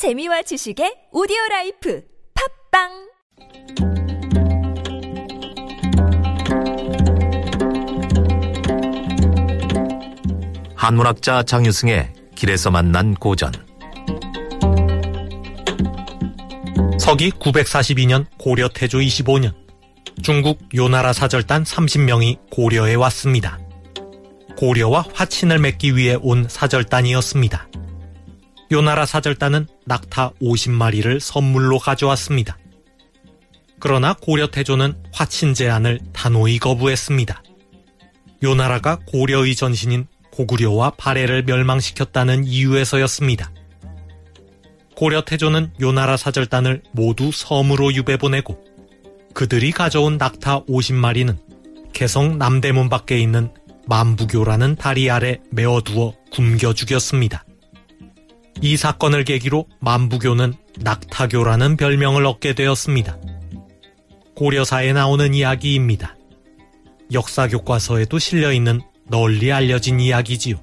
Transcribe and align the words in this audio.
재미와 0.00 0.40
지식의 0.40 1.08
오디오 1.12 1.36
라이프 1.50 2.02
팝빵 2.72 2.88
한문학자 10.74 11.42
장유승의 11.42 12.14
길에서 12.34 12.70
만난 12.70 13.12
고전 13.12 13.52
서기 16.98 17.32
942년 17.32 18.24
고려 18.38 18.70
태조 18.70 19.00
25년 19.00 19.52
중국 20.22 20.60
요나라 20.74 21.12
사절단 21.12 21.64
30명이 21.64 22.38
고려에 22.50 22.94
왔습니다. 22.94 23.58
고려와 24.56 25.04
화친을 25.12 25.58
맺기 25.58 25.94
위해 25.94 26.16
온 26.18 26.46
사절단이었습니다. 26.48 27.68
요나라 28.72 29.04
사절단은 29.04 29.66
낙타 29.84 30.30
50마리를 30.40 31.18
선물로 31.18 31.78
가져왔습니다. 31.80 32.56
그러나 33.80 34.14
고려 34.14 34.46
태조는 34.46 34.94
화친 35.12 35.54
제안을 35.54 35.98
단호히 36.12 36.58
거부했습니다. 36.58 37.42
요나라가 38.42 39.00
고려의 39.06 39.56
전신인 39.56 40.06
고구려와 40.30 40.90
발해를 40.90 41.42
멸망시켰다는 41.42 42.44
이유에서였습니다. 42.44 43.50
고려 44.94 45.22
태조는 45.22 45.72
요나라 45.80 46.16
사절단을 46.16 46.82
모두 46.92 47.32
섬으로 47.32 47.92
유배 47.94 48.18
보내고 48.18 48.62
그들이 49.34 49.72
가져온 49.72 50.16
낙타 50.16 50.66
50마리는 50.66 51.38
개성 51.92 52.38
남대문 52.38 52.88
밖에 52.88 53.18
있는 53.18 53.52
만부교라는 53.86 54.76
다리 54.76 55.10
아래 55.10 55.38
메어두어 55.50 56.14
굶겨 56.30 56.74
죽였습니다. 56.74 57.44
이 58.62 58.76
사건을 58.76 59.24
계기로 59.24 59.66
만부교는 59.80 60.54
낙타교라는 60.80 61.76
별명을 61.76 62.26
얻게 62.26 62.54
되었습니다. 62.54 63.16
고려사에 64.36 64.92
나오는 64.92 65.34
이야기입니다. 65.34 66.16
역사 67.12 67.48
교과서에도 67.48 68.18
실려 68.18 68.52
있는 68.52 68.80
널리 69.08 69.52
알려진 69.52 69.98
이야기지요. 69.98 70.56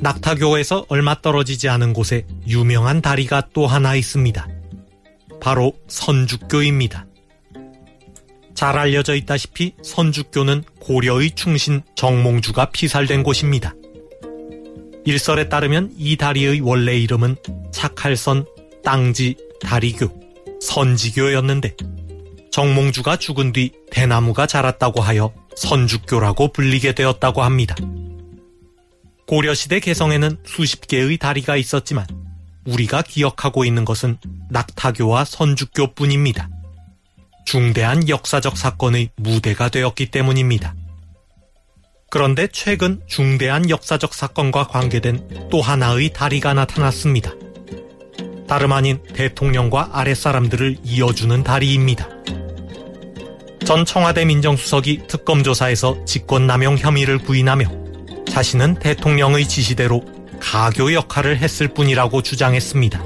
낙타교에서 0.00 0.86
얼마 0.88 1.20
떨어지지 1.20 1.68
않은 1.68 1.92
곳에 1.92 2.26
유명한 2.46 3.00
다리가 3.00 3.48
또 3.52 3.66
하나 3.66 3.96
있습니다. 3.96 4.48
바로 5.40 5.72
선주교입니다. 5.88 7.06
잘 8.54 8.76
알려져 8.76 9.14
있다시피 9.14 9.74
선주교는 9.82 10.64
고려의 10.80 11.32
충신 11.32 11.82
정몽주가 11.94 12.70
피살된 12.70 13.22
곳입니다. 13.22 13.74
일설에 15.08 15.48
따르면 15.48 15.94
이 15.96 16.16
다리의 16.16 16.60
원래 16.60 16.94
이름은 16.98 17.36
착할선 17.72 18.44
땅지 18.84 19.36
다리교 19.62 20.06
선지교였는데 20.60 21.76
정몽주가 22.52 23.16
죽은 23.16 23.54
뒤 23.54 23.72
대나무가 23.90 24.46
자랐다고 24.46 25.00
하여 25.00 25.32
선주교라고 25.56 26.52
불리게 26.52 26.92
되었다고 26.92 27.42
합니다. 27.42 27.74
고려시대 29.26 29.80
개성에는 29.80 30.40
수십 30.44 30.86
개의 30.86 31.16
다리가 31.16 31.56
있었지만 31.56 32.06
우리가 32.66 33.00
기억하고 33.00 33.64
있는 33.64 33.86
것은 33.86 34.18
낙타교와 34.50 35.24
선주교뿐입니다. 35.24 36.50
중대한 37.46 38.10
역사적 38.10 38.58
사건의 38.58 39.08
무대가 39.16 39.70
되었기 39.70 40.10
때문입니다. 40.10 40.74
그런데 42.10 42.48
최근 42.50 43.02
중대한 43.06 43.68
역사적 43.68 44.14
사건과 44.14 44.68
관계된 44.68 45.48
또 45.50 45.60
하나의 45.60 46.12
다리가 46.12 46.54
나타났습니다. 46.54 47.32
다름 48.46 48.72
아닌 48.72 49.02
대통령과 49.14 49.90
아랫사람들을 49.92 50.78
이어주는 50.82 51.42
다리입니다. 51.42 52.08
전 53.66 53.84
청와대 53.84 54.24
민정수석이 54.24 55.02
특검조사에서 55.06 56.06
직권남용 56.06 56.78
혐의를 56.78 57.18
부인하며 57.18 57.66
자신은 58.26 58.76
대통령의 58.76 59.46
지시대로 59.46 60.02
가교 60.40 60.94
역할을 60.94 61.36
했을 61.36 61.68
뿐이라고 61.68 62.22
주장했습니다. 62.22 63.02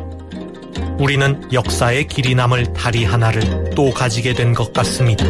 우리는 1.01 1.53
역사의 1.53 2.07
길이 2.07 2.37
남을 2.37 2.73
다리 2.75 3.05
하나를 3.05 3.73
또 3.75 3.91
가지게 3.91 4.35
된 4.35 4.55
것 4.55 4.73
같습니다. 4.73 5.25